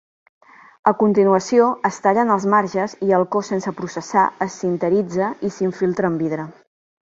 [0.91, 6.13] A continuació, es tallen els marges i el cos sense processar es sinteritza i s'infiltra
[6.15, 6.53] amb vidre.